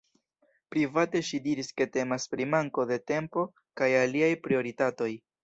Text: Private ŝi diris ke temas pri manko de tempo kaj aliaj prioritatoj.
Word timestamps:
Private 0.75 1.21
ŝi 1.27 1.39
diris 1.47 1.69
ke 1.81 1.87
temas 1.97 2.25
pri 2.33 2.47
manko 2.55 2.87
de 2.93 2.99
tempo 3.13 3.45
kaj 3.83 3.93
aliaj 4.01 4.33
prioritatoj. 4.49 5.13